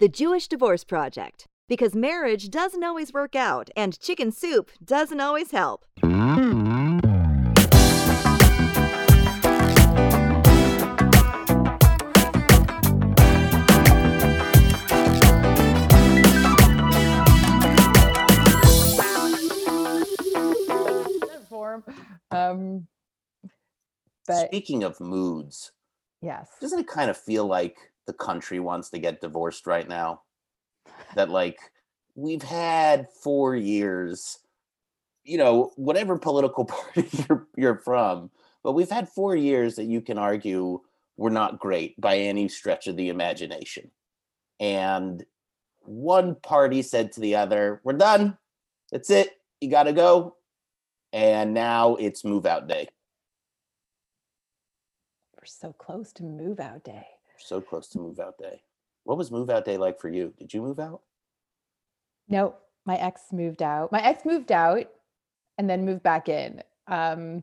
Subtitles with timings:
[0.00, 1.44] The Jewish Divorce Project.
[1.68, 5.84] Because marriage doesn't always work out, and chicken soup doesn't always help.
[22.30, 22.86] Um,
[24.26, 25.72] but Speaking of moods,
[26.22, 27.76] yes, doesn't it kind of feel like
[28.06, 30.22] the country wants to get divorced right now?
[31.14, 31.58] That like
[32.14, 34.38] we've had four years,
[35.24, 38.30] you know, whatever political party you're you're from,
[38.62, 40.80] but we've had four years that you can argue
[41.16, 43.90] were not great by any stretch of the imagination.
[44.58, 45.24] And
[45.80, 48.38] one party said to the other, We're done.
[48.90, 49.30] That's it.
[49.60, 50.36] You gotta go.
[51.12, 52.88] And now it's move out day.
[55.36, 57.06] we're so close to move out day.
[57.42, 58.62] So close to move out day.
[59.04, 60.32] What was move out day like for you?
[60.38, 61.00] Did you move out?
[62.28, 62.54] No,
[62.84, 63.90] my ex moved out.
[63.90, 64.86] My ex moved out
[65.58, 66.62] and then moved back in.
[66.86, 67.42] Um,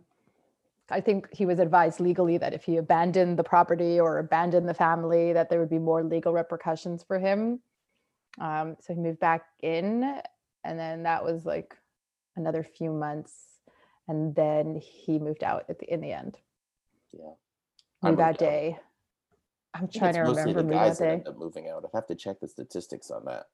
[0.89, 4.73] I think he was advised legally that if he abandoned the property or abandoned the
[4.73, 7.59] family, that there would be more legal repercussions for him.
[8.39, 10.21] Um, so he moved back in,
[10.63, 11.75] and then that was like
[12.35, 13.33] another few months,
[14.07, 16.37] and then he moved out at the in the end.
[17.11, 17.31] Yeah.
[18.03, 18.79] Move moved out out.
[19.77, 21.83] I'm trying to mostly remember the guys that end up moving out.
[21.85, 23.47] I have to check the statistics on that.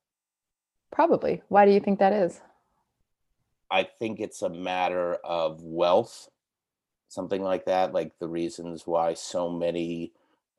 [0.92, 1.42] Probably.
[1.50, 2.40] Why do you think that is?
[3.70, 6.30] I think it's a matter of wealth,
[7.10, 7.94] something like that.
[7.94, 10.12] Like the reasons why so many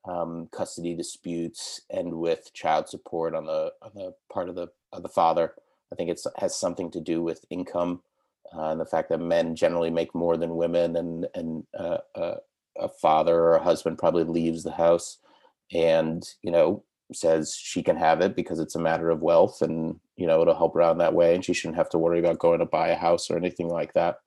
[0.04, 5.02] um, custody disputes end with child support on the on the part of the of
[5.02, 5.54] the father.
[5.92, 8.02] I think it's has something to do with income
[8.52, 12.36] uh, and the fact that men generally make more than women, and and uh, uh,
[12.76, 15.18] a father or a husband probably leaves the house
[15.72, 19.98] and you know says she can have it because it's a matter of wealth and
[20.16, 22.18] you know it'll help her out in that way and she shouldn't have to worry
[22.18, 24.18] about going to buy a house or anything like that.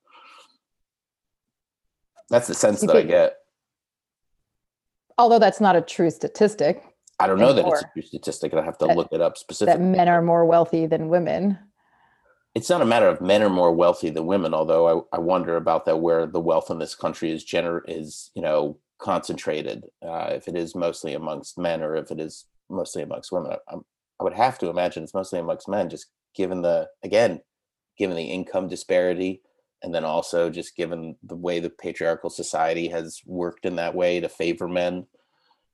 [2.29, 3.37] That's the sense that i get.
[5.17, 6.83] Although that's not a true statistic,
[7.19, 9.21] i don't know that it's a true statistic and i have to That- look it
[9.21, 9.81] up specifically.
[9.81, 11.57] that men are more wealthy than women.
[12.53, 15.55] it's not a matter of men are more wealthy than women although i, I wonder
[15.57, 20.29] about that where the wealth in this country is gener is you know concentrated uh,
[20.31, 23.81] if it is mostly amongst men or if it is mostly amongst women I, I'm,
[24.23, 27.41] would have to imagine it's mostly amongst men just given the again
[27.97, 29.41] given the income disparity
[29.83, 34.19] and then also just given the way the patriarchal society has worked in that way
[34.19, 35.05] to favor men.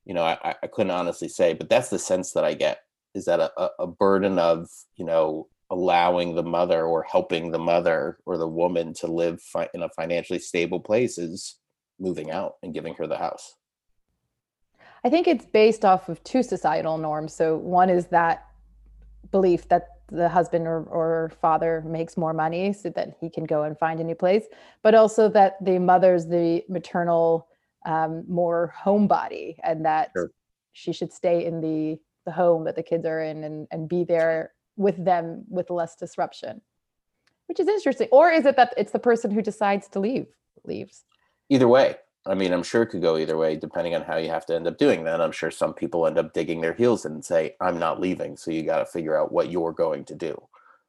[0.06, 2.80] You know i, I- I couldn't honestly say but that's the sense that i get
[3.16, 7.60] is that a, a- a burden of you know allowing the mother or helping the
[7.60, 11.58] mother or the woman to live fi- in a financially stable place is
[12.04, 13.56] moving out and giving her the house
[15.06, 17.34] I think it's based off of two societal norms.
[17.34, 18.48] So one is that
[19.32, 23.64] belief that the husband or, or father makes more money so that he can go
[23.64, 24.46] and find a new place,
[24.82, 27.48] but also that the mother's the maternal
[27.86, 30.32] um, more homebody and that Sure.
[30.72, 34.06] she should stay in the the home that the kids are in and, and be
[34.06, 36.62] there with them with less disruption.
[37.48, 38.08] Which is interesting.
[38.14, 40.28] Or is it that it's the person who decides to leave
[40.64, 41.04] leaves?
[41.54, 41.96] Either way.
[42.26, 44.56] I mean i'm sure it could go either way depending on how you have to
[44.56, 45.22] end up doing that.
[45.22, 48.38] I'm sure some people end up digging their heels in and say i'm not leaving
[48.38, 50.42] so you got to figure out what you're going to do.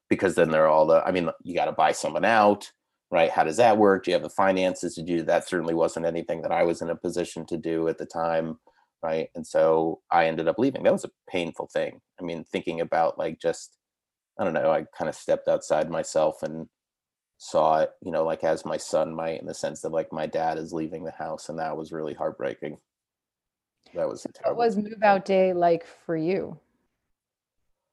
[0.08, 2.70] Because then they're all the i mean you got to buy someone out
[3.10, 3.30] right?
[3.30, 4.04] How does that work?
[4.04, 5.46] Do you have the finances to do that?
[5.48, 8.58] Certainly wasn't anything that i was in a position to do at the time
[9.02, 9.28] right?
[9.34, 10.84] And so i ended up leaving.
[10.84, 12.00] That was a painful thing.
[12.20, 13.76] I mean thinking about like just
[14.38, 16.68] i don't know i kind of stepped outside myself and
[17.38, 20.26] saw it, you know, like as my son might, in the sense that like my
[20.26, 22.78] dad is leaving the house, and that was really heartbreaking.
[23.94, 26.58] That was a What was move out day like for you?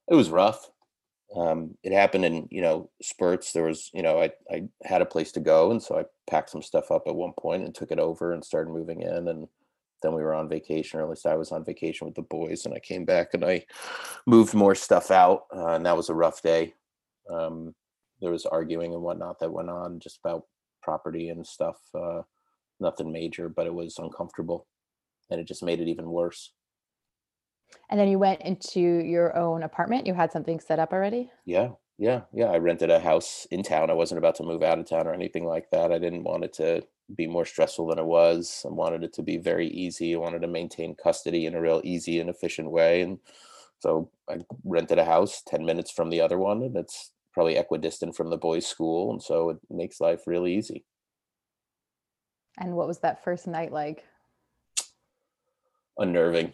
[0.09, 0.69] It was rough.
[1.35, 3.53] Um, it happened in you know spurts.
[3.53, 6.49] There was you know I I had a place to go, and so I packed
[6.49, 9.47] some stuff up at one point and took it over and started moving in, and
[10.01, 12.65] then we were on vacation, or at least I was on vacation with the boys,
[12.65, 13.65] and I came back and I
[14.25, 16.73] moved more stuff out, uh, and that was a rough day.
[17.29, 17.75] Um,
[18.21, 20.45] there was arguing and whatnot that went on just about
[20.81, 21.77] property and stuff.
[21.93, 22.21] Uh,
[22.79, 24.67] nothing major, but it was uncomfortable,
[25.29, 26.53] and it just made it even worse.
[27.89, 30.07] And then you went into your own apartment.
[30.07, 31.31] You had something set up already.
[31.45, 32.47] Yeah, yeah, yeah.
[32.47, 33.89] I rented a house in town.
[33.89, 35.91] I wasn't about to move out of town or anything like that.
[35.91, 36.83] I didn't want it to
[37.15, 38.65] be more stressful than it was.
[38.65, 40.15] I wanted it to be very easy.
[40.15, 43.01] I wanted to maintain custody in a real easy and efficient way.
[43.01, 43.19] And
[43.79, 48.15] so I rented a house 10 minutes from the other one, and it's probably equidistant
[48.15, 49.11] from the boys' school.
[49.11, 50.85] And so it makes life really easy.
[52.57, 54.05] And what was that first night like?
[55.97, 56.53] unnerving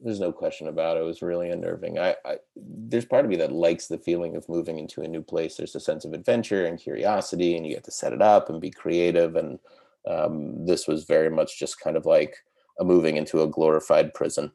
[0.00, 1.00] there's no question about it.
[1.00, 1.98] It was really unnerving.
[1.98, 5.22] I, I, there's part of me that likes the feeling of moving into a new
[5.22, 5.56] place.
[5.56, 8.60] There's a sense of adventure and curiosity, and you get to set it up and
[8.60, 9.34] be creative.
[9.34, 9.58] And
[10.06, 12.36] um, this was very much just kind of like
[12.78, 14.52] a moving into a glorified prison.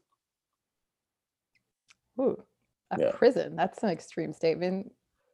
[2.20, 2.42] Ooh,
[2.92, 3.12] a Yeah.
[3.12, 3.56] prison.
[3.58, 4.94] That's an extreme statement.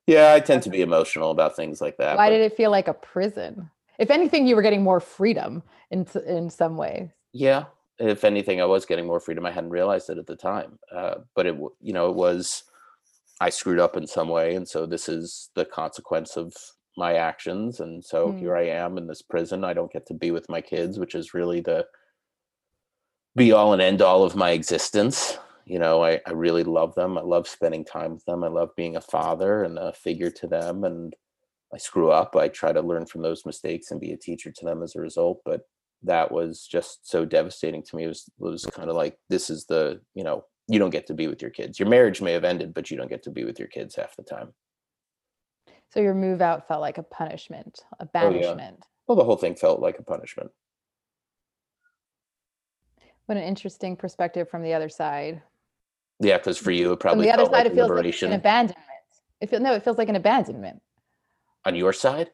[0.10, 2.18] Yeah, I tend to be emotional about things like that.
[2.18, 3.70] Why but- did it feel like a prison?
[4.00, 5.62] If anything, you were getting more freedom
[5.92, 7.12] in in some way.
[7.34, 7.66] yeah
[8.00, 11.16] if anything i was getting more freedom i hadn't realized it at the time uh,
[11.36, 12.64] but it you know it was
[13.42, 16.54] i screwed up in some way and so this is the consequence of
[16.96, 18.40] my actions and so Mm.
[18.40, 21.14] here i am in this prison i don't get to be with my kids which
[21.14, 21.86] is really the
[23.36, 25.38] be all and end all of my existence
[25.69, 28.75] you know I, I really love them i love spending time with them i love
[28.75, 31.16] being a father and a figure to them and
[31.74, 34.66] i screw up i try to learn from those mistakes and be a teacher to
[34.66, 35.62] them as a result but
[36.04, 38.06] that was just so devastating to me.
[38.06, 41.07] It was it was kind of like this is the you know you don't get
[41.07, 41.80] to be with your kids.
[41.80, 44.16] Your marriage may have ended, but you don't get to be with your kids half
[44.16, 44.54] the time.
[45.92, 48.30] So your move out felt like a punishment, a Oh, yeah.
[48.30, 48.86] banishment.
[49.07, 50.51] Well, the whole thing felt like a punishment.
[53.25, 55.42] What an interesting perspective from the other side.
[56.19, 58.33] Yeah, because for you it probably the other felt side, like it feels like an
[58.33, 58.77] abandonment.
[59.42, 60.81] It feel no, it feels like an abandonment
[61.66, 62.31] on your side.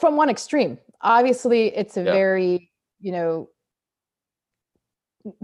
[0.00, 0.78] from one extreme.
[1.00, 2.12] Obviously, it's a Yeah.
[2.12, 2.70] very
[3.00, 3.48] you know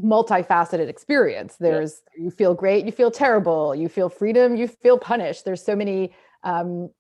[0.01, 1.57] multifaceted experience.
[1.59, 1.71] Yeah.
[1.71, 5.45] There's you feel great, you feel terrible, you feel freedom, you feel punished.
[5.45, 6.13] There's so many
[6.45, 6.91] um,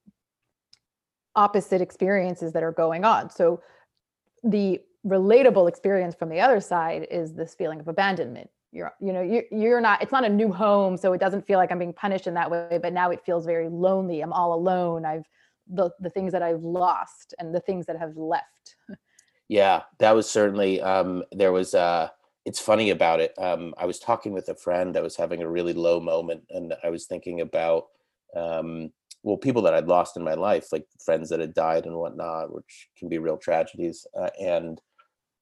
[1.36, 3.30] opposite experiences that are going on.
[3.30, 3.60] So
[4.42, 8.50] the relatable experience from the other side is this feeling of abandonment.
[8.72, 10.96] You're, you know, you, you're not, it's not a new home.
[10.96, 13.44] So it doesn't feel like I'm being punished in that way, but now it feels
[13.44, 14.22] very lonely.
[14.22, 15.04] I'm all alone.
[15.04, 15.24] I've,
[15.68, 18.76] the, the things that I've lost and the things that have left.
[19.48, 22.08] Yeah, that was certainly um there was uh
[22.46, 23.34] it's funny about it.
[23.38, 26.74] Um I was talking with a friend that was having a really low moment and
[26.82, 27.88] I was thinking about
[28.34, 28.92] um
[29.22, 32.54] well people that I'd lost in my life, like friends that had died and whatnot,
[32.54, 34.06] which can be real tragedies.
[34.18, 34.80] Uh, and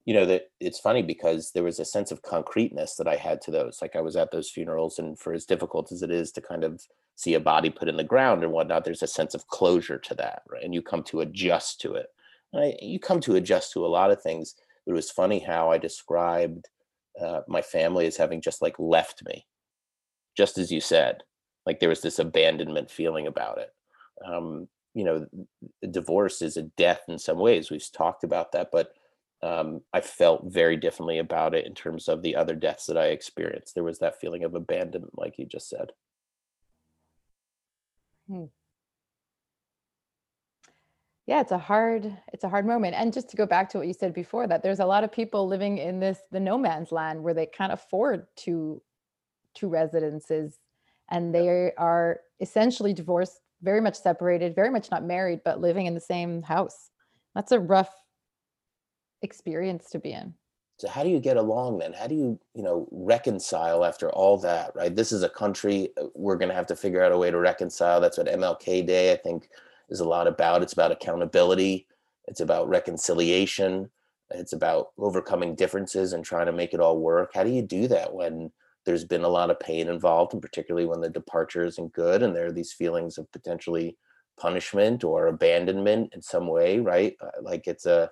[0.05, 3.41] you know that it's funny because there was a sense of concreteness that I had
[3.41, 3.79] to those.
[3.81, 6.63] Like I was at those funerals, and for as difficult as it is to kind
[6.63, 6.81] of
[7.15, 10.15] see a body put in the ground and whatnot, there's a sense of closure to
[10.15, 10.63] that, right?
[10.63, 12.07] And you come to adjust to it.
[12.53, 14.55] I, you come to adjust to a lot of things.
[14.87, 16.67] It was funny how I described
[17.21, 19.45] uh, my family as having just like left me,
[20.35, 21.21] just as you said.
[21.65, 23.69] Like there was this abandonment feeling about it.
[24.25, 25.27] Um, you know,
[25.89, 27.69] divorce is a death in some ways.
[27.69, 28.93] We've talked about that, but
[29.43, 33.07] um, I felt very differently about it in terms of the other deaths that I
[33.07, 33.73] experienced.
[33.75, 35.91] There was that feeling of abandonment, like you just said.
[41.27, 43.87] yeah it's a hard it's a hard moment and just to go back to what
[43.87, 46.91] you said before that there's a lot of people living in this the no man's
[46.91, 48.81] land where they can't afford two
[49.53, 50.59] two residences
[51.09, 55.93] and they are essentially divorced very much separated very much not married but living in
[55.93, 56.89] the same house
[57.35, 57.93] that's a rough
[59.21, 60.33] experience to be in.
[60.77, 61.93] So how do you get along then?
[61.93, 64.95] How do you you know reconcile after all that right?
[64.95, 67.37] This is a country uh, we're going to have to figure out a way to
[67.37, 68.01] reconcile.
[68.01, 69.49] That's what mlk day i think
[69.89, 70.63] is a lot about.
[70.63, 71.85] It's about accountability.
[72.27, 73.91] It's about reconciliation.
[74.31, 77.31] It's about overcoming differences and trying to make it all work.
[77.33, 78.51] How do you do that when
[78.85, 82.35] there's been a lot of pain involved and particularly when the departure isn't good and
[82.35, 83.97] there are these feelings of potentially
[84.39, 87.15] punishment or abandonment in some way right?
[87.21, 88.09] Uh, like it's a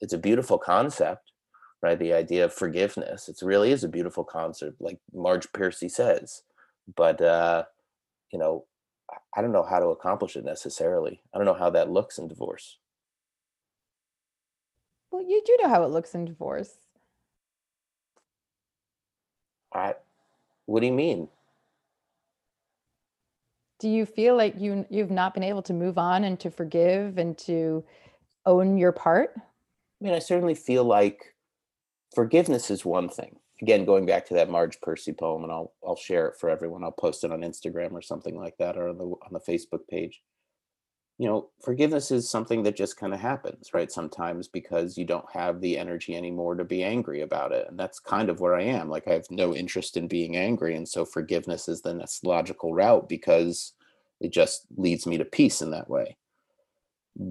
[0.00, 1.32] it's a beautiful concept
[1.82, 1.98] right?
[1.98, 6.42] The idea of forgiveness it really is a beautiful concept like marge piercy says
[6.96, 7.64] but uh
[8.32, 8.66] you know
[9.10, 11.22] I- i don't know how to accomplish it necessarily.
[11.34, 12.78] I don't know how that looks in divorce.
[15.10, 16.78] Well you do know how it looks in divorce.
[19.72, 19.94] I
[20.66, 21.28] what do you mean?
[23.78, 27.18] Do you feel like you you've not been able to move on and to forgive
[27.18, 27.84] and to
[28.46, 29.34] own your part
[30.00, 31.34] I mean, I certainly feel like
[32.14, 33.36] forgiveness is one thing.
[33.62, 36.82] Again, going back to that Marge Piercy poem, and I'll I'll share it for everyone.
[36.82, 39.86] I'll post it on Instagram or something like that, or on the on the Facebook
[39.90, 40.22] page.
[41.18, 43.92] You know, forgiveness is something that just kind of happens, right?
[43.92, 48.00] Sometimes because you don't have the energy anymore to be angry about it, and that's
[48.00, 48.88] kind of where I am.
[48.88, 52.72] Like I have no interest in being angry, and so forgiveness is the next logical
[52.72, 53.74] route because
[54.20, 56.16] it just leads me to peace in that way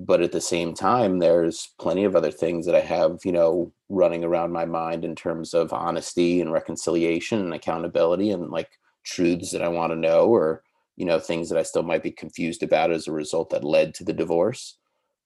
[0.09, 3.71] but at the same time there's plenty of other things that i have you know
[3.89, 8.71] running around my mind in terms of honesty and reconciliation and accountability and like
[9.03, 10.63] truths that i want to know or
[10.97, 13.93] you know things that i still might be confused about as a result that led
[13.93, 14.77] to the divorce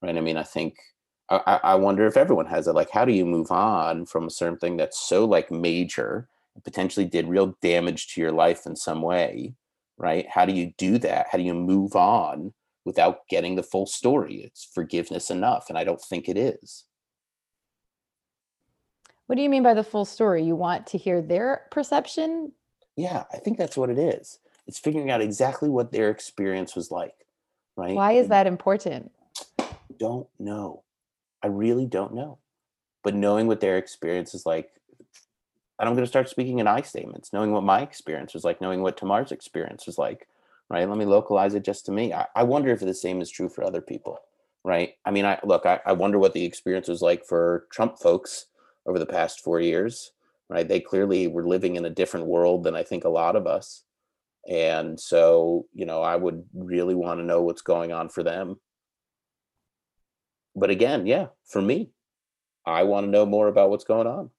[0.02, 0.76] right i mean i think
[1.30, 4.30] i, I wonder if everyone has it like how do you move on from a
[4.30, 6.28] certain thing that's so like major
[6.62, 9.54] potentially did real damage to your life in some way,
[9.96, 10.26] right?
[10.28, 11.26] How do you do that?
[11.30, 12.52] How do you move on
[12.84, 14.42] without getting the full story?
[14.44, 15.66] It's forgiveness enough.
[15.68, 16.84] And I don't think it is.
[19.26, 20.44] What do you mean by the full story?
[20.44, 22.52] You want to hear their perception?
[22.96, 24.38] Yeah, I think that's what it is.
[24.66, 27.14] It's figuring out exactly what their experience was like,
[27.76, 27.94] right?
[27.94, 29.12] Why is that important?
[29.98, 30.82] Don't know.
[31.42, 32.38] I really don't know.
[33.02, 34.70] But knowing what their experience is like,
[35.78, 38.60] and I'm going to start speaking in I statements, knowing what my experience was like,
[38.60, 40.28] knowing what Tamar's experience was like,
[40.70, 40.88] right?
[40.88, 42.12] Let me localize it just to me.
[42.12, 44.18] I, I wonder if the same is true for other people,
[44.64, 44.94] right?
[45.04, 48.46] I mean, I look, I, I wonder what the experience was like for Trump folks
[48.86, 50.12] over the past four years,
[50.48, 50.66] right?
[50.66, 53.84] They clearly were living in a different world than I think a lot of us.
[54.48, 58.56] And so, you know, I would really want to know what's going on for them.
[60.54, 61.90] But again, yeah, for me,
[62.66, 64.30] I want to know more about what's going on.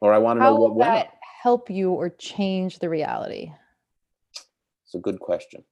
[0.00, 3.52] Or I want to How know what will that help you or change the reality?
[4.86, 5.64] It's a good question.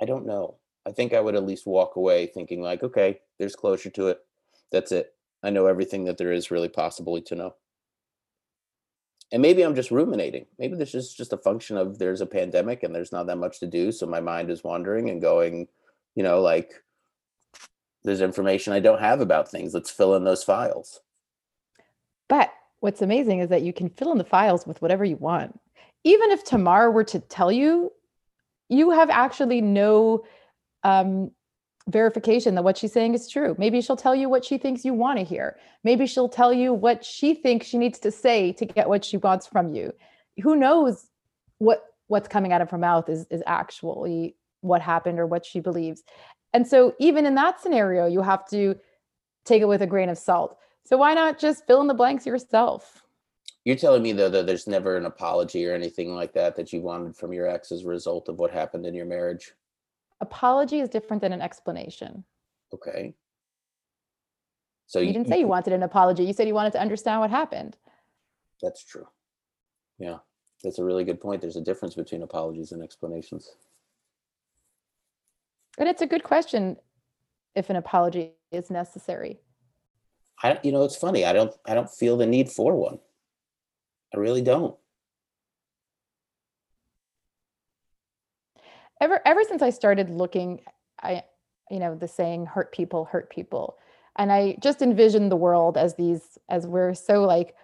[0.00, 0.56] I don't know.
[0.86, 4.18] I think I would at least walk away thinking like, okay, there's closure to it.
[4.70, 5.12] That's it.
[5.42, 7.54] I know everything that there is really possibly to know.
[9.32, 10.46] And maybe I'm just ruminating.
[10.58, 13.58] Maybe this is just a function of there's a pandemic and there's not that much
[13.60, 13.90] to do.
[13.90, 15.66] So my mind is wandering and going,
[16.14, 16.72] you know, like
[18.04, 19.74] there's information I don't have about things.
[19.74, 21.00] Let's fill in those files.
[22.28, 25.58] But what's amazing is that you can fill in the files with whatever you want.
[26.04, 27.90] Even if Tamar were to tell you,
[28.76, 30.24] you have actually no
[30.82, 31.30] um,
[31.88, 33.54] verification that what she's saying is true.
[33.58, 35.56] Maybe she'll tell you what she thinks you want to hear.
[35.82, 39.16] Maybe she'll tell you what she thinks she needs to say to get what she
[39.16, 39.92] wants from you.
[40.42, 41.06] Who knows
[41.58, 45.60] what what's coming out of her mouth is is actually what happened or what she
[45.60, 46.02] believes.
[46.52, 48.76] And so even in that scenario, you have to
[49.44, 50.56] take it with a grain of salt.
[50.84, 53.03] So why not just fill in the blanks yourself?
[53.64, 56.82] You're telling me though that there's never an apology or anything like that that you
[56.82, 59.52] wanted from your ex as a result of what happened in your marriage.
[60.20, 62.24] Apology is different than an explanation.
[62.72, 63.14] Okay.
[64.86, 66.24] So You didn't say you wanted an apology.
[66.24, 67.76] You said you wanted to understand what happened.
[68.62, 69.08] That's true.
[69.98, 70.18] Yeah,
[70.62, 71.40] that's a really good point.
[71.40, 73.50] There's a difference between apologies and explanations.
[75.78, 76.76] And it's a good question
[77.54, 79.40] if an apology is necessary.
[80.42, 81.24] I, you know, it's funny.
[81.24, 82.98] I don't, I don't feel the need for one.
[84.14, 84.76] I really don't.
[89.04, 90.60] ever ever since I started looking,
[91.02, 91.24] I
[91.70, 93.76] you know the saying "hurt people hurt people,"
[94.16, 97.54] and I just envisioned the world as these as we're so like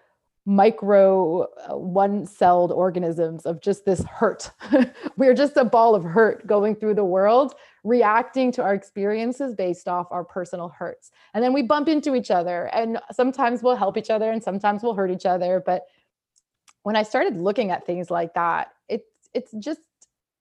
[0.47, 4.51] micro uh, one-celled organisms of just this hurt.
[5.17, 7.55] we're just a ball of hurt going through the world,
[7.85, 12.31] reacting to our experiences based off our personal hurts, and then we bump into each
[12.31, 15.87] other, and sometimes we'll help each other, and sometimes we'll hurt each other, but
[16.83, 19.81] when I started looking at things like that, it's it's just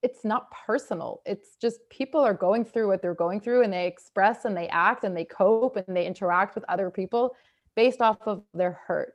[0.02, 1.22] it's not personal.
[1.26, 4.70] It's just people are going through what they're going through and they express and they
[4.70, 7.36] act and they cope and they interact with other people
[7.76, 9.14] based off of their hurt.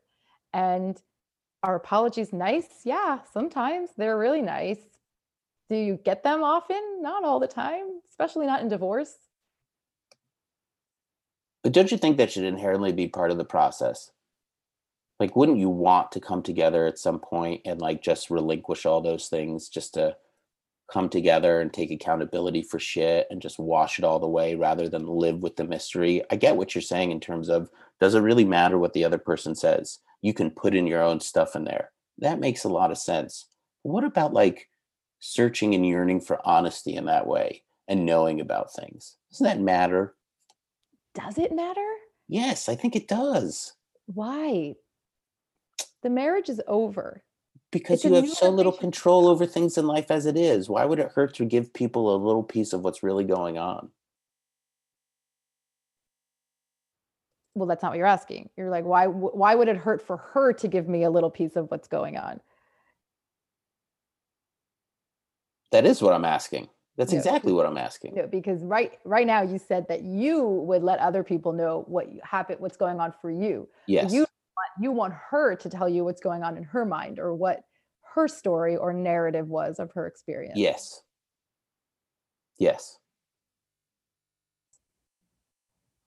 [0.53, 1.01] And
[1.63, 2.69] are apologies nice?
[2.85, 4.79] Yeah, sometimes they're really nice.
[5.71, 7.01] Do you get them often?
[7.01, 9.15] Not all the time, especially not in divorce.
[11.63, 14.11] But don't you think that should inherently be part of the process?
[15.21, 19.01] Like, wouldn't you want to come together at some point and like just relinquish all
[19.01, 20.17] those things just to
[20.93, 24.89] come together and take accountability for shit and just wash it all the way rather
[24.89, 26.23] than live with the mystery?
[26.31, 29.19] I get what you're saying in terms of does it really matter what the other
[29.19, 30.01] person says?
[30.21, 31.91] You can put in your own stuff in there.
[32.19, 33.47] That makes a lot of sense.
[33.83, 34.69] What about like
[35.21, 39.17] searching and yearning for honesty in that way and knowing about things?
[39.31, 40.15] Doesn't that matter?
[41.15, 41.87] Does it matter?
[42.29, 43.75] Yes, I think it does.
[44.07, 44.75] Why?
[46.05, 47.25] The marriage is over.
[47.73, 50.69] Because It's you have so little control over things in life as it is.
[50.69, 53.91] Why would it hurt to give people a little piece of what's really going on?
[57.57, 58.51] Well, that's not what you're asking.
[58.57, 61.57] You're like, why why would it hurt for her to give me a little piece
[61.57, 62.41] of what's going on?
[65.73, 66.69] That is what I'm asking.
[66.97, 67.21] That's Yeah.
[67.21, 68.15] exactly what I'm asking.
[68.15, 72.13] No, because right right now you said that you would let other people know what
[72.13, 73.69] you happen, what's going on for you.
[73.87, 74.13] Yes.
[74.13, 77.35] You want you want her to tell you what's going on in her mind or
[77.35, 77.65] what
[78.15, 80.57] her story or narrative was of her experience.
[80.57, 81.03] Yes.
[82.59, 82.99] Yes.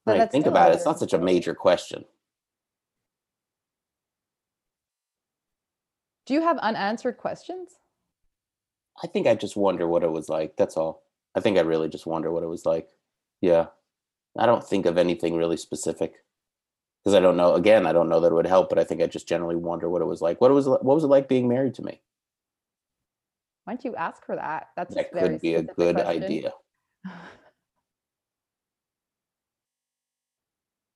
[0.05, 0.31] But Right.
[0.31, 0.75] Think about it.
[0.75, 2.05] It's not such a major question.
[6.25, 7.75] Do you have unanswered questions?
[9.03, 10.55] I think I just wonder what it was like.
[10.57, 11.03] That's all.
[11.35, 12.89] I think I really just wonder what it was like.
[13.41, 13.67] Yeah.
[14.37, 16.13] I don't think of anything really specific.
[17.07, 17.53] Because I don't know.
[17.53, 19.89] Again, I don't know that it would help, but I think I just generally wonder
[19.89, 20.41] what it was like.
[20.41, 22.01] What it was what was it like being married to me?
[23.63, 24.71] Why don't you ask her that?
[24.75, 26.23] That's That could be a good question.
[26.23, 26.51] idea.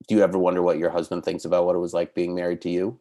[0.10, 2.60] Do you ever wonder what your husband thinks about what it was like being married
[2.63, 3.00] to you,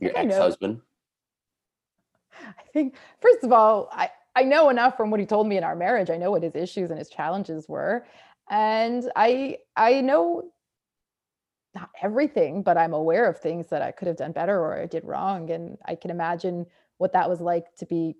[0.00, 0.36] your think I know.
[0.36, 0.80] ex-husband?
[2.40, 5.64] I think first of all, I I know enough from what he told me in
[5.64, 6.08] our marriage.
[6.08, 8.06] I know what his issues and his challenges were,
[8.48, 10.50] and I I know
[11.74, 14.86] not everything, but I'm aware of things that I could have done better or I
[14.86, 16.66] did wrong, and I can imagine
[16.98, 18.16] what that was like to be,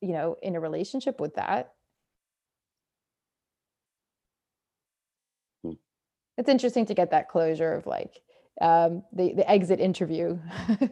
[0.00, 1.72] you know, in a relationship with that.
[5.64, 5.72] Hmm.
[6.38, 8.20] It's interesting to get that closure of like
[8.60, 10.38] um the the exit interview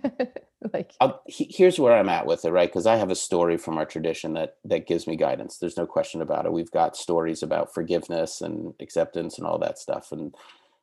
[0.72, 2.68] like I'll, here's where I'm at with it, right?
[2.68, 5.58] Because I have a story from our tradition that that gives me guidance.
[5.58, 6.52] There's no question about it.
[6.52, 10.12] We've got stories about forgiveness and acceptance and all that stuff.
[10.12, 10.34] And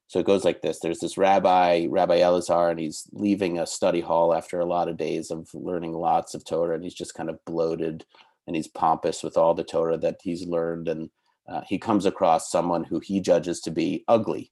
[0.09, 4.01] so it goes like this: There's this rabbi, Rabbi Elazar, and he's leaving a study
[4.01, 7.29] hall after a lot of days of learning lots of Torah, and he's just kind
[7.29, 8.05] of bloated
[8.47, 10.87] and he's pompous with all the Torah that he's learned.
[10.87, 11.11] And
[11.47, 14.51] uh, he comes across someone who he judges to be ugly.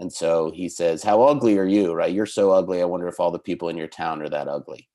[0.00, 1.94] And so he says, How ugly are you?
[1.94, 2.12] Right?
[2.12, 2.82] You're so ugly.
[2.82, 4.88] I wonder if all the people in your town are that ugly.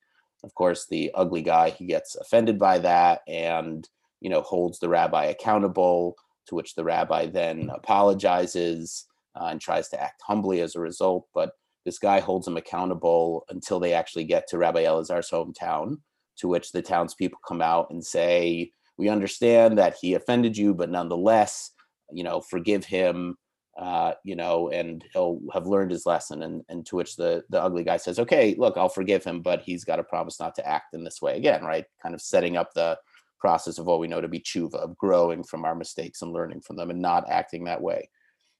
[0.44, 3.88] Of course, the ugly guy, he gets offended by that and,
[4.20, 6.16] you know, holds the rabbi accountable,
[6.48, 9.06] to which the rabbi then apologizes
[9.40, 11.26] uh, and tries to act humbly as a result.
[11.34, 11.52] But
[11.84, 15.96] this guy holds him accountable until they actually get to Rabbi Elazar's hometown,
[16.38, 20.90] to which the townspeople come out and say, We understand that he offended you, but
[20.90, 21.70] nonetheless,
[22.10, 23.36] you know, forgive him
[23.78, 26.42] uh, you know, and he'll have learned his lesson.
[26.42, 29.62] And, and to which the the ugly guy says, "Okay, look, I'll forgive him, but
[29.62, 31.86] he's got to promise not to act in this way again." Right?
[32.02, 32.98] Kind of setting up the
[33.38, 36.60] process of what we know to be tshuva, of growing from our mistakes and learning
[36.60, 38.08] from them, and not acting that way.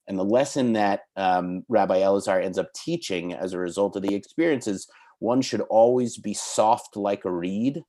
[0.08, 4.14] And the lesson that um, Rabbi Elazar ends up teaching as a result of the
[4.14, 4.88] experience is
[5.20, 7.84] one should always be soft like a reed,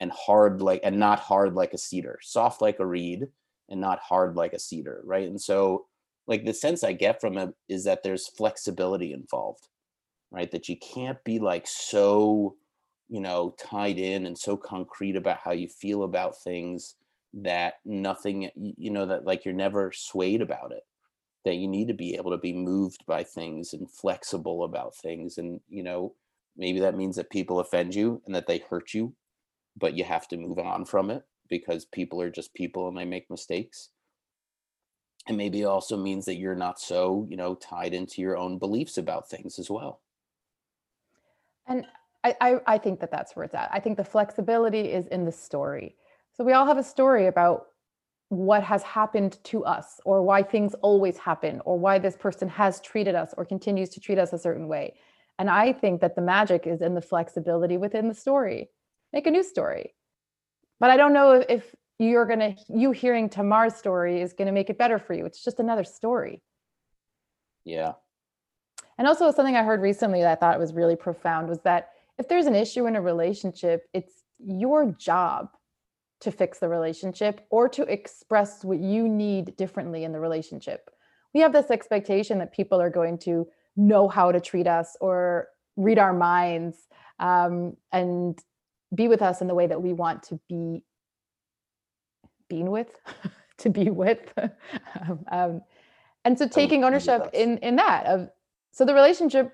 [0.00, 2.18] and hard like and not hard like a cedar.
[2.22, 3.28] Soft like a reed,
[3.68, 5.00] and not hard like a cedar.
[5.04, 5.28] Right?
[5.28, 5.86] And so
[6.26, 9.68] like the sense I get from it is that there's flexibility involved,
[10.30, 10.50] right?
[10.50, 12.56] That you can't be like so,
[13.08, 16.96] you know, tied in and so concrete about how you feel about things
[17.34, 20.84] that nothing, you know, that like you're never swayed about it.
[21.44, 25.38] That you need to be able to be moved by things and flexible about things.
[25.38, 26.14] And, you know,
[26.56, 29.14] maybe that means that people offend you and that they hurt you,
[29.76, 33.04] but you have to move on from it because people are just people and they
[33.04, 33.90] make mistakes
[35.26, 38.58] and maybe it also means that you're not so you know tied into your own
[38.58, 40.00] beliefs about things as well
[41.66, 41.86] And
[42.22, 43.70] I, I, I think that that's where it's at.
[43.72, 45.96] I think the flexibility is in the story.
[46.32, 47.66] So we all have a story about
[48.36, 52.80] what has happened to us, or why things always happen, or why this person has
[52.80, 54.94] treated us or continues to treat us a certain way.
[55.38, 58.70] And I think that the magic is in the flexibility within the story.
[59.12, 59.94] Make a new story.
[60.80, 64.78] But I don't know if you're gonna you hearing Tamar's story is gonna make it
[64.78, 65.24] better for you.
[65.26, 66.42] It's just another story.
[67.64, 67.92] yeah
[68.98, 72.28] And also something I heard recently that I thought was really profound was that if
[72.28, 75.48] there's an issue in a relationship, it's your job
[76.24, 80.90] to fix the relationship or to express what you need differently in the relationship.
[81.32, 85.48] We have this expectation that people are going to know how to treat us or
[85.76, 86.76] read our minds
[87.18, 88.38] um, and
[88.94, 90.82] be with us in the way that we want to be
[92.48, 92.88] being with,
[93.58, 94.32] to be with.
[95.32, 95.62] um,
[96.24, 98.30] and so taking ownership in in that of
[98.72, 99.52] so the relationship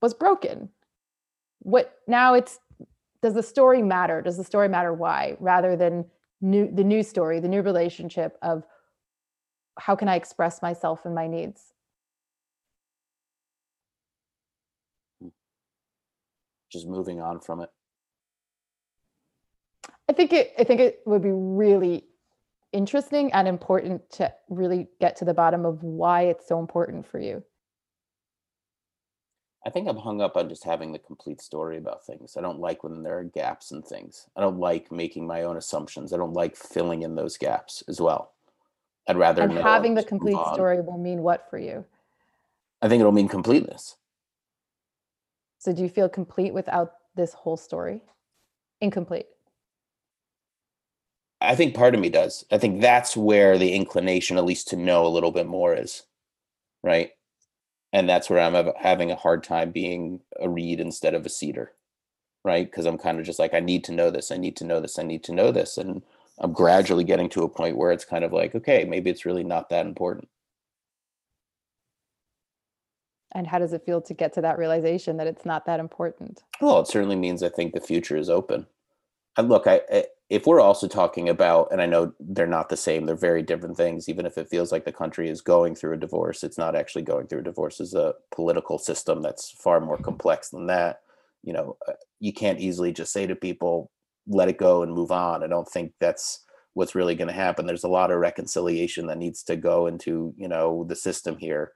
[0.00, 0.68] was broken
[1.60, 2.58] what now it's
[3.26, 4.22] does the story matter?
[4.22, 6.04] Does the story matter why rather than
[6.40, 8.62] new the new story the new relationship of
[9.78, 11.72] how can i express myself and my needs?
[16.70, 17.70] Just moving on from it.
[20.08, 22.04] I think it i think it would be really
[22.72, 27.18] interesting and important to really get to the bottom of why it's so important for
[27.18, 27.42] you
[29.66, 32.36] i think i'm hung up on just having the complete story about things.
[32.38, 34.26] I don't like when there are gaps in things.
[34.36, 36.12] I don't like making my own assumptions.
[36.12, 38.32] I don't like filling in those gaps as well.
[39.08, 41.84] I'd rather and having the complete story will mean what for you?
[42.80, 43.96] I think it'll mean completeness.
[45.58, 48.02] So do you feel complete without this whole story?
[48.80, 49.26] Incomplete.
[51.40, 52.44] I think part of me does.
[52.50, 56.04] I think that's where the inclination, at least to know a little bit more, is
[56.82, 57.10] right.
[57.92, 61.72] And that's where I'm having a hard time being a reed instead of a cedar,
[62.44, 62.70] right?
[62.70, 64.30] Because I'm kind of just like, I need to know this.
[64.30, 64.98] I need to know this.
[64.98, 65.78] I need to know this.
[65.78, 66.02] And
[66.38, 69.44] I'm gradually getting to a point where it's kind of like, okay, maybe it's really
[69.44, 70.28] not that important.
[73.36, 76.42] and how does it feel to get to that realization that it's not that important
[76.60, 78.66] well it certainly means i think the future is open
[79.36, 82.76] and look I, I if we're also talking about and i know they're not the
[82.76, 85.94] same they're very different things even if it feels like the country is going through
[85.94, 89.80] a divorce it's not actually going through a divorce it's a political system that's far
[89.80, 91.00] more complex than that
[91.42, 93.90] you know uh, you can't easily just say to people
[94.26, 95.42] let it go and move on.
[95.42, 97.66] I don't think that's what's really going to happen.
[97.66, 101.72] There's a lot of reconciliation that needs to go into you know the system here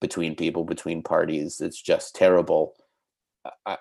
[0.00, 1.60] between people between parties.
[1.60, 2.74] It's just terrible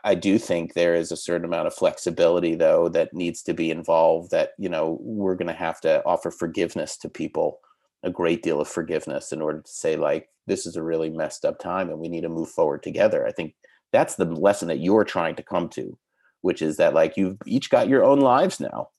[0.04, 3.71] I, do think there is a certain amount of flexibility though that needs to be
[3.71, 7.60] involved that you know we're going to have to offer forgiveness to people
[8.04, 11.45] a great deal of forgiveness in order to say like this is a really messed
[11.45, 13.26] up time and we need to move forward together.
[13.26, 13.56] I think
[13.93, 15.97] that's the lesson that you're trying to come to
[16.41, 18.89] which is that like you've each got your own lives now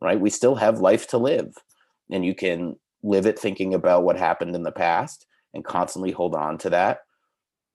[0.00, 0.20] right?
[0.20, 1.54] We still have life to live
[2.10, 6.34] and you can live it thinking about what happened in the past and constantly hold
[6.34, 7.00] on to that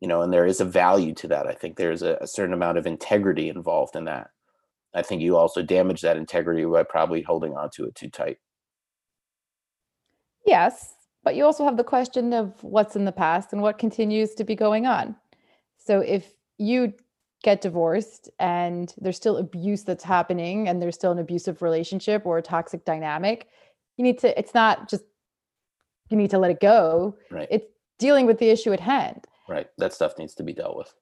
[0.01, 2.53] you know and there is a value to that i think there's a, a certain
[2.53, 4.29] amount of integrity involved in that.
[4.93, 8.37] I think you also damage that integrity by probably holding on to it too tight.
[10.45, 10.93] Yes
[11.25, 14.43] but you also have the question of what's in the past and what continues to
[14.43, 15.15] be going on.
[15.77, 16.93] So if you
[17.43, 22.37] get divorced and there's still abuse that's happening and there's still an abusive relationship or
[22.37, 23.47] a toxic dynamic
[23.97, 25.03] you need to it's not just
[26.09, 27.17] you need to let it go.
[27.31, 27.47] Right.
[27.49, 27.65] It's
[27.97, 30.93] dealing with the issue at hand right that stuff needs to be dealt with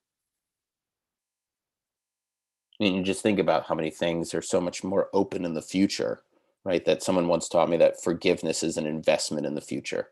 [2.79, 5.53] I mean, you just think about how many things are so much more open in
[5.53, 6.23] the future,
[6.65, 6.83] right?
[6.83, 10.09] That someone once taught me that forgiveness is an investment in the future.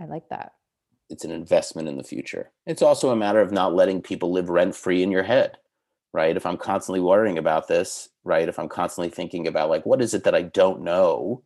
[0.00, 0.52] i like that
[1.08, 2.50] It's an investment in the future.
[2.66, 5.56] It's also a matter of not letting people live rent free in your head,
[6.12, 6.36] right?
[6.36, 8.48] If I'm constantly worrying about this, right?
[8.48, 11.42] If I'm constantly thinking about like, what is it that I don't know,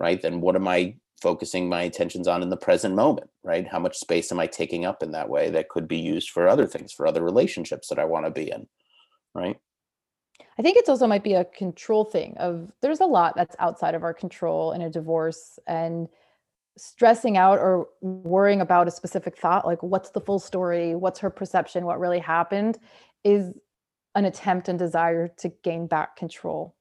[0.00, 0.20] right?
[0.20, 3.66] Then what am I focusing my attentions on in the present moment, right?
[3.66, 6.48] How much space am I taking up in that way that could be used for
[6.48, 8.68] other things, for other relationships that I want to be in,
[9.34, 9.56] right?
[10.58, 13.94] I think it's also might be a control thing of there's a lot that's outside
[13.94, 16.08] of our control in a divorce and
[16.76, 21.30] stressing out or worrying about a specific thought like what's the full story, what's her
[21.30, 22.78] perception, what really happened
[23.24, 23.52] is
[24.14, 26.74] an attempt and desire to gain back control.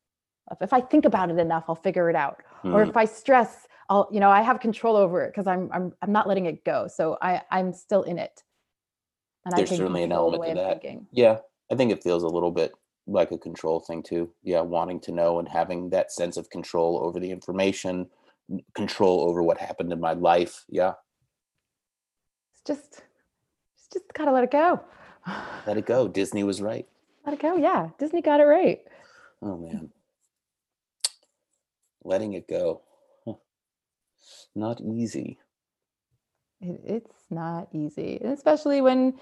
[0.49, 2.41] Of if I think about it enough, I'll figure it out.
[2.63, 2.89] Or Hmm.
[2.89, 6.11] if I stress, I'll you know, I have control over it because I'm I'm I'm
[6.11, 6.87] not letting it go.
[6.87, 8.43] So I I'm still in it.
[9.45, 10.81] And There's certainly an element to that.
[10.81, 11.07] thinking.
[11.11, 11.37] Yeah,
[11.71, 12.73] I think it feels a little bit
[13.05, 14.29] like a control thing too.
[14.43, 18.07] Yeah, wanting to know and having that sense of control over the information,
[18.75, 20.65] control over what happened in my life.
[20.67, 20.93] Yeah,
[22.51, 23.03] It's just
[23.77, 24.81] it's just gotta let it go.
[25.65, 26.09] let it go.
[26.09, 26.85] Disney was right.
[27.25, 27.55] Let it go.
[27.55, 27.89] Yeah.
[27.97, 28.81] Disney got it right.
[29.41, 29.91] Oh man.
[32.03, 32.81] Letting it go.
[34.55, 35.39] Not easy.
[36.61, 38.19] It, it's not easy.
[38.21, 39.19] And especially when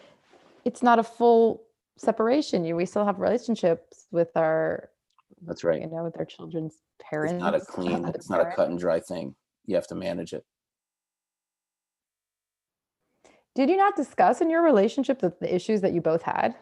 [0.63, 1.65] it's not a full
[1.97, 2.65] separation.
[2.65, 4.89] You we still have relationships with our
[5.45, 5.81] That's right.
[5.81, 7.33] you know, with our children's parents.
[7.33, 9.35] It's not a clean, it's not a cut and dry thing.
[9.65, 10.43] You have to manage it.
[13.55, 16.55] Did you not discuss in your relationship the, the issues that you both had?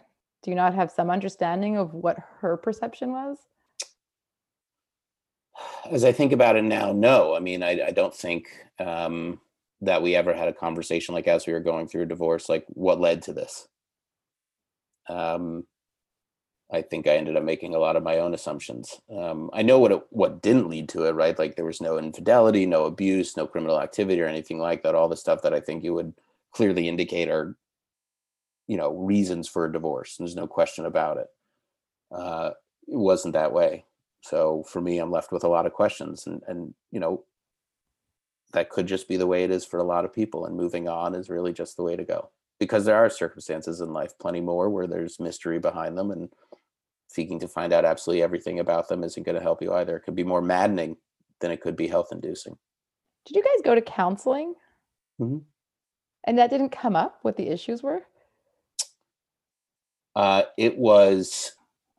[0.43, 3.37] Do you not have some understanding of what her perception was?
[5.91, 7.35] As I think about it now, no.
[7.35, 8.47] I mean, I, I don't think
[8.79, 9.39] um,
[9.81, 12.65] that we ever had a conversation like as we were going through a divorce, like
[12.69, 13.67] what led to this.
[15.09, 15.65] Um,
[16.71, 18.99] I think I ended up making a lot of my own assumptions.
[19.15, 21.37] Um, I know what it, what didn't lead to it, right?
[21.37, 24.95] Like there was no infidelity, no abuse, no criminal activity, or anything like that.
[24.95, 26.13] All the stuff that I think you would
[26.51, 27.55] clearly indicate are,
[28.67, 30.15] you know, reasons for a divorce.
[30.17, 31.27] There's no question about it.
[32.11, 32.51] Uh,
[32.87, 33.85] it wasn't that way.
[34.23, 37.25] So for me, I'm left with a lot of questions, and and you know,
[38.53, 40.87] that could just be the way it is for a lot of people, and moving
[40.87, 42.29] on is really just the way to go.
[42.59, 46.29] Because there are circumstances in life, plenty more, where there's mystery behind them, and
[47.09, 49.97] seeking to find out absolutely everything about them isn't going to help you either.
[49.97, 50.95] It could be more maddening
[51.41, 52.57] than it could be health inducing.
[53.25, 54.55] Did you guys go to counseling?
[55.19, 55.43] Mhm.
[56.23, 58.05] And that didn't come up what the issues were?
[60.15, 61.53] Uh, it was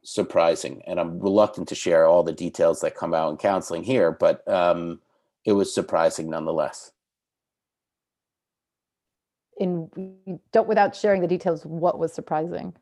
[0.04, 4.12] surprising, and I'm reluctant to share all the details that come out in counseling here,
[4.12, 5.00] but um,
[5.44, 6.92] it was surprising nonetheless.
[9.58, 9.88] In
[10.52, 12.74] don't without sharing the details, what was surprising?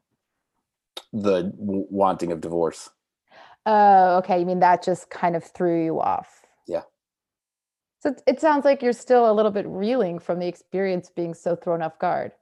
[1.13, 2.91] The w- wanting of divorce.
[3.67, 4.41] Oh, okay.
[4.41, 6.43] You mean that just kind of threw you off?
[6.67, 6.83] Yeah.
[8.01, 11.35] So it- it sounds like you're still a little bit reeling from the experience being
[11.35, 12.33] so thrown off guard.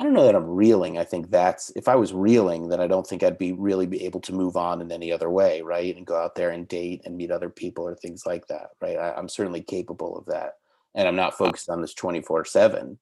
[0.00, 0.98] I don't know that I'm reeling.
[0.98, 4.04] I think that's if I was reeling, then I don't think I'd be really be
[4.04, 5.96] able to move on in any other way, right?
[5.96, 8.96] And go out there and date and meet other people or things like that, right?
[8.98, 10.54] I, I'm certainly capable of that,
[10.94, 12.98] and I'm not focused on this 24 seven.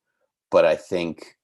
[0.50, 1.36] But I think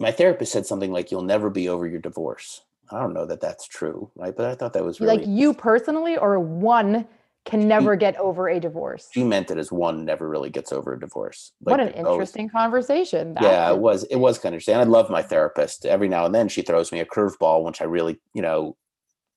[0.00, 3.40] My therapist said something like, "You'll never be over your divorce." I don't know that
[3.40, 4.34] that's true, right?
[4.36, 7.06] But I thought that was really Like you personally, or one
[7.44, 9.08] can never get over a divorce.
[9.12, 11.52] she meant it as one never really gets over a divorce.
[11.60, 13.34] what an goes- interesting conversation.
[13.34, 14.76] That yeah, it was it was kind of interesting.
[14.76, 15.84] I love my therapist.
[15.84, 18.76] Every now and then she throws me a curveball, which I really, you know,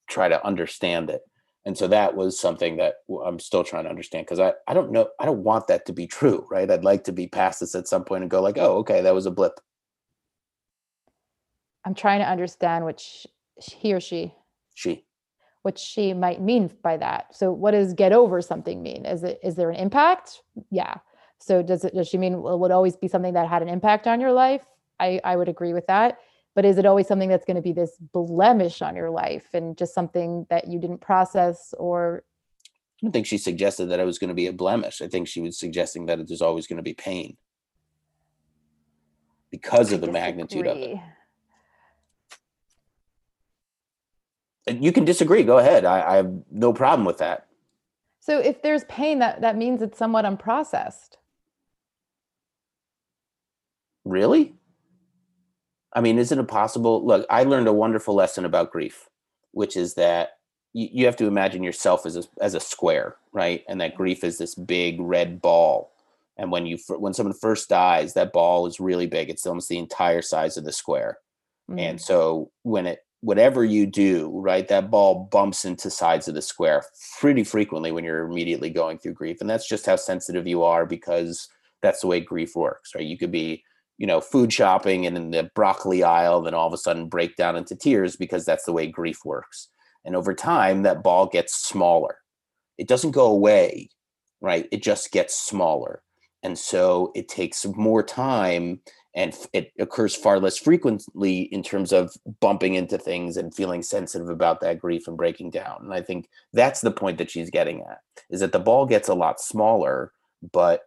[0.07, 1.21] try to understand it.
[1.65, 4.91] And so that was something that I'm still trying to understand because I, I don't
[4.91, 6.69] know I don't want that to be true, right?
[6.69, 9.15] I'd like to be past this at some point and go like, oh, okay, that
[9.15, 9.59] was a blip.
[11.83, 13.25] I'm trying to understand which
[13.59, 14.33] he or she
[14.75, 15.05] She.
[15.65, 17.35] What she might mean by that.
[17.35, 19.03] So what does get over something mean?
[19.03, 20.43] Is it is there an impact?
[20.69, 20.97] Yeah.
[21.39, 23.67] So does it does she mean well, it would always be something that had an
[23.67, 24.61] impact on your life?
[24.99, 26.19] I I would agree with that.
[26.53, 29.75] But is it always something that's going to be this blemish on your life and
[29.75, 32.23] just something that you didn't process or
[33.01, 35.01] I don't think she suggested that it was going to be a blemish.
[35.01, 37.35] I think she was suggesting that there's always going to be pain
[39.51, 40.81] because of the magnitude of it.
[40.81, 41.01] disagree.
[41.01, 41.11] And
[44.67, 45.43] You can disagree.
[45.43, 45.85] Go ahead.
[45.85, 47.47] I, I have no problem with that.
[48.19, 51.17] So if there's pain that that means it's somewhat unprocessed.
[54.03, 54.55] Really?
[55.93, 57.05] I mean, isn't it possible?
[57.05, 59.09] Look, I learned a wonderful lesson about grief,
[59.51, 60.37] which is that
[60.73, 63.63] you, you have to imagine yourself as a, as a square, right?
[63.69, 65.91] And that grief is this big red ball.
[66.37, 69.29] And when you when someone first dies, that ball is really big.
[69.29, 71.19] It's almost the entire size of the square.
[71.69, 72.01] And Mm.
[72.01, 76.83] so when it whatever you do, right, that ball bumps into sides of the square
[77.19, 79.37] pretty frequently when you're immediately going through grief.
[79.41, 81.47] And that's just how sensitive you are because
[81.81, 83.05] that's the way grief works, right?
[83.05, 83.63] You could be,
[83.97, 87.35] you know, food shopping and in the broccoli aisle, then all of a sudden break
[87.35, 89.69] down into tears because that's the way grief works.
[90.03, 92.19] And over time, that ball gets smaller.
[92.77, 93.89] It doesn't go away,
[94.41, 94.67] right?
[94.71, 96.03] It just gets smaller.
[96.43, 98.81] And so it takes more time
[99.15, 103.81] and f- it occurs far less frequently in terms of bumping into things and feeling
[103.81, 105.79] sensitive about that grief and breaking down.
[105.81, 109.07] And I think that's the point that she's getting at is that the ball gets
[109.07, 110.11] a lot smaller,
[110.51, 110.81] but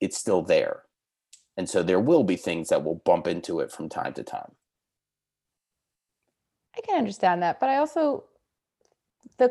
[0.00, 0.84] it's still there.
[1.56, 4.52] And so there will be things that will bump into it from time to time.
[6.76, 8.24] I can understand that, but I also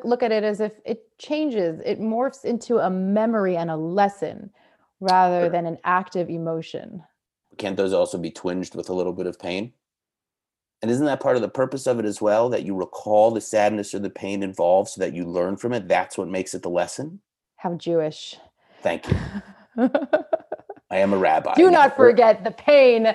[0.05, 4.51] look at it as if it changes, it morphs into a memory and a lesson
[5.01, 5.49] rather Sure.
[5.49, 7.03] than an active emotion.
[7.57, 9.73] Can't those also be twinged with a little bit of pain?
[10.81, 12.49] And isn't that part of the purpose of it as well?
[12.49, 15.87] That you recall the sadness or the pain involved so that you learn from it?
[15.87, 17.21] That's what makes it the lesson.
[17.55, 18.35] How Jewish.
[18.81, 19.17] Thank you.
[20.89, 21.53] I am a rabbi.
[21.55, 23.07] Do not forget the pain.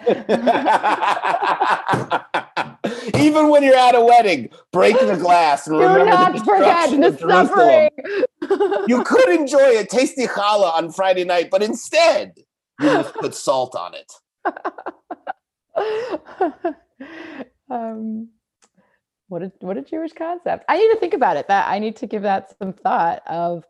[3.19, 6.91] Even when you're at a wedding, break the glass and Do remember not the forget
[6.91, 7.91] the suffering.
[8.89, 12.35] You could enjoy a tasty challah on Friday night, but instead,
[12.81, 14.13] you must put salt on it.
[17.71, 18.29] um,
[19.29, 20.65] what a what a Jewish concept.
[20.69, 21.49] I need to think about it.
[21.49, 23.23] That I need to give that some thought.
[23.27, 23.65] Of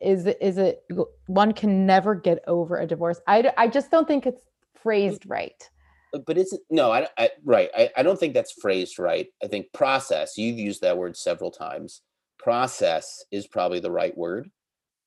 [0.00, 0.82] is it is it
[1.26, 3.20] one can never get over a divorce.
[3.26, 4.44] I I just don't think it's
[4.82, 5.54] phrased right.
[6.12, 6.90] But- But is it no?
[6.92, 7.70] I, I right.
[7.76, 9.26] I, I don't think that's phrased right.
[9.42, 10.36] I think process.
[10.38, 12.02] You've used that word several times.
[12.38, 14.50] Process is probably the right word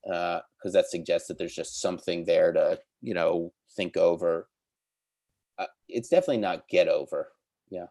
[0.04, 4.48] because that suggests that there's just something there to you know think over.
[5.62, 7.30] Uh, it's definitely not get over.
[7.70, 7.86] Yeah.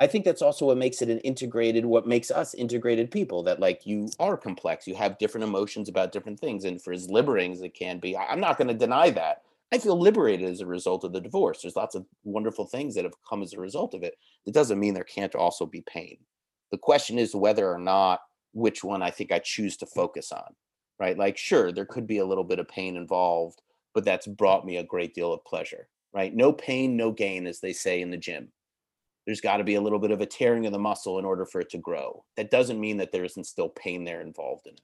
[0.00, 3.60] I think that's also what makes it an integrated, what makes us integrated people that
[3.60, 4.86] like you are complex.
[4.86, 6.64] You have different emotions about different things.
[6.64, 9.42] And for as liberating as it can be, I'm not going to deny that.
[9.72, 11.62] I feel liberated as a result of the divorce.
[11.62, 14.16] There's lots of wonderful things that have come as a result of it.
[14.46, 16.18] It doesn't mean there can't also be pain.
[16.70, 18.20] The question is whether or not
[18.52, 20.54] which one I think I choose to focus on,
[21.00, 21.18] right?
[21.18, 23.62] Like, sure, there could be a little bit of pain involved,
[23.94, 26.34] but that's brought me a great deal of pleasure, right?
[26.34, 28.52] No pain, no gain, as they say in the gym.
[29.26, 31.46] There's got to be a little bit of a tearing of the muscle in order
[31.46, 32.24] for it to grow.
[32.36, 34.80] That doesn't mean that there isn't still pain there involved in it.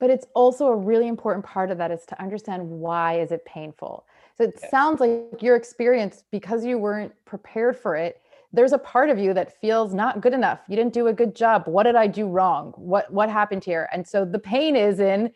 [0.00, 3.44] But it's also a really important part of that is to understand why is it
[3.44, 4.06] painful.
[4.36, 4.70] So it Yes.
[4.70, 8.20] sounds like your experience because you weren't prepared for it.
[8.52, 10.60] There's a part of you that feels not good enough.
[10.68, 11.64] You didn't do a good job.
[11.66, 12.72] What did I do wrong?
[12.76, 13.88] What what happened here?
[13.92, 15.32] And so the pain is in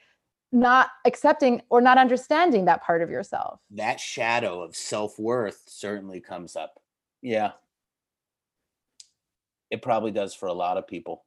[0.52, 3.60] not accepting or not understanding that part of yourself.
[3.70, 6.80] that shadow of self-worth certainly comes up.
[7.22, 7.52] Yeah.
[9.70, 11.24] It probably does for a lot of people.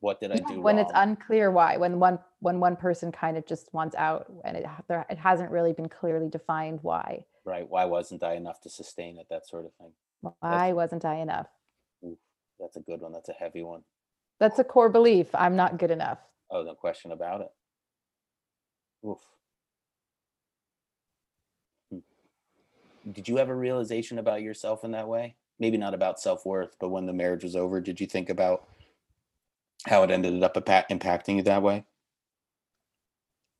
[0.00, 3.44] What did i do when it's unclear why when one when one person kind of
[3.44, 7.24] just wants out and it there, it hasn't really been clearly defined why.
[7.44, 9.92] Right why wasn't i enough to sustain it that sort of thing.
[10.38, 11.48] Why wasn't i enough?
[12.60, 13.82] That's a good one that's a heavy one.
[14.38, 16.18] that's a core belief i'm not good enough
[16.50, 17.48] Oh, no question about it
[19.06, 19.18] Oof.
[21.90, 21.98] Hmm.
[23.12, 25.36] did you have a realization about yourself in that way?
[25.60, 28.68] Maybe not about self worth, but when the marriage was over, did you think about
[29.86, 31.84] how it ended up impacting you that way?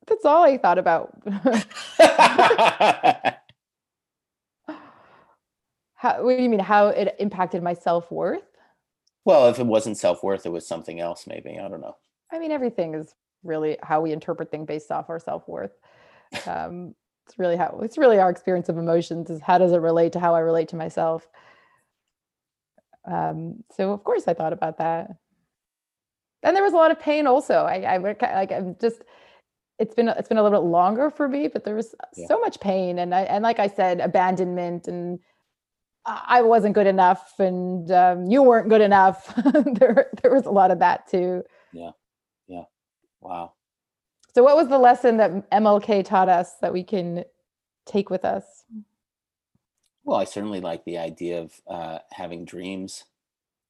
[0.07, 1.13] That's all I thought about.
[5.95, 6.61] how, what do you mean?
[6.61, 8.43] How it impacted my self worth?
[9.25, 11.59] Well, if it wasn't self worth, it was something else, maybe.
[11.59, 11.97] I don't know.
[12.33, 15.73] I mean, everything is really how we interpret things based off our self worth.
[16.47, 16.95] Um,
[17.27, 20.21] it's really how it's really our experience of emotions is how does it relate to
[20.21, 21.27] how I relate to myself.
[23.11, 25.11] Um, so of course I thought about that,
[26.43, 27.65] and there was a lot of pain also.
[27.65, 29.03] I, I like I'm just
[29.79, 32.27] it's been it's been a little bit longer for me, but there was yeah.
[32.27, 35.19] so much pain and I, and like I said, abandonment and
[36.07, 39.35] I wasn't good enough and um, you weren't good enough.
[39.75, 41.43] there there was a lot of that too.
[41.73, 41.91] Yeah, yeah,
[43.21, 43.53] wow.
[44.35, 47.25] So, what was the lesson that MLK taught us that we can
[47.87, 48.65] take with us?
[50.05, 53.05] Well, I certainly like the idea of uh, having dreams,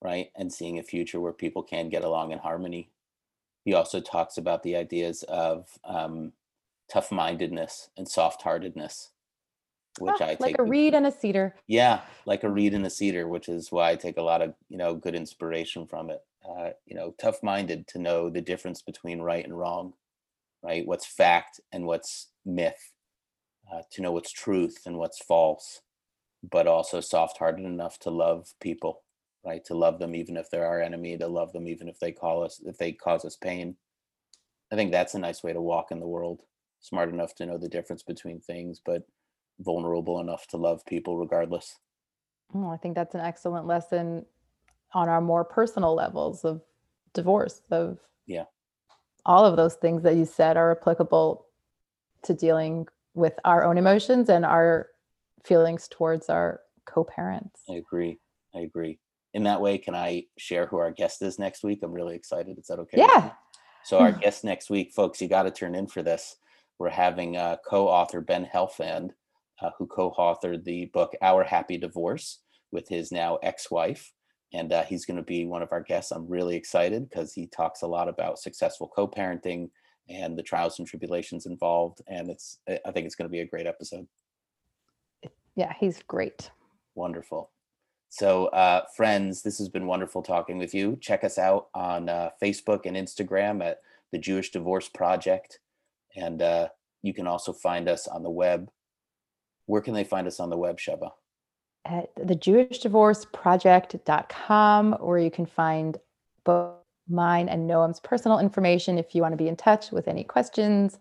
[0.01, 2.91] right, and seeing a future where people can get along in harmony
[3.69, 6.33] he also talks about the ideas of um,
[6.91, 9.11] tough mindedness and soft heartedness,
[9.99, 11.55] which ah, I take like a reed and a cedar.
[11.67, 14.55] Yeah, like a reed and a cedar, which is why I take a lot of
[14.71, 16.23] you know good inspiration from it.
[16.49, 19.93] Uh, you know, tough minded to know the difference between right and wrong,
[20.63, 20.87] right?
[20.87, 22.93] What's fact and what's myth,
[23.73, 25.83] uh, to know what's truth and what's false,
[26.49, 29.03] but also soft hearted enough to love people
[29.45, 29.65] right?
[29.67, 32.45] To love them even if they're our enemy, to love them even if they call
[32.45, 33.77] us if they cause us pain.
[34.73, 36.43] I think that's a nice way to walk in the world.
[36.81, 39.03] Smart enough to know the difference between things, but
[39.61, 41.77] vulnerable enough to love people regardless.
[42.55, 44.25] Oh, I think that's an excellent lesson
[44.95, 46.63] on our more personal levels of
[47.15, 48.45] divorce of yeah
[49.27, 51.47] all of those things that you said are applicable
[52.23, 54.89] to dealing with our own emotions and our
[55.45, 58.19] feelings towards our co-parents i agree
[58.55, 58.99] i agree
[59.35, 61.81] in that way, can I share who our guest is next week?
[61.83, 62.59] I'm really excited.
[62.59, 62.99] Is that okay?
[62.99, 63.33] Yeah.
[63.85, 66.37] So our guest next week, folks, you got to turn in for this.
[66.79, 69.11] We're having uh, co-author Ben Heldfond,
[69.61, 72.41] uh, who co-authored the book Our Happy Divorce
[72.73, 74.13] with his now ex-wife,
[74.53, 76.11] and uh, he's going to be one of our guests.
[76.11, 79.71] I'm really excited because he talks a lot about successful co-parenting
[80.09, 83.47] and the trials and tribulations involved, and it's I think it's going to be a
[83.47, 84.07] great episode.
[85.55, 86.51] Yeah, he's great.
[86.95, 87.51] Wonderful.
[88.11, 90.97] So, uh, friends, this has been wonderful talking with you.
[91.01, 93.81] Check us out on uh, Facebook and Instagram at
[94.13, 95.59] the Jewish Divorce Project.
[96.17, 96.69] And uh,
[97.03, 98.71] you can also find us on the web.
[99.67, 101.11] Where can they find us on the web, Sheva?
[101.89, 105.97] At the Jewish Divorce Project.com, where you can find
[106.45, 106.75] both
[107.09, 110.99] mine and Noam's personal information if you want to be in touch with any questions,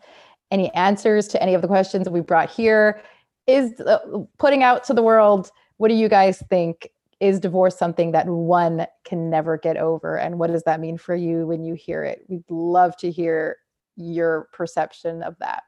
[0.50, 3.02] any answers to any of the questions that we brought here.
[3.48, 4.00] Is uh,
[4.38, 6.90] putting out to the world what do you guys think?
[7.20, 10.18] Is divorce something that one can never get over?
[10.18, 12.24] And what does that mean for you when you hear it?
[12.30, 13.58] We'd love to hear
[13.98, 15.64] your perception of that.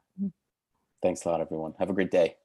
[1.02, 1.74] Thanks a lot everyone.
[1.78, 2.36] Have a great day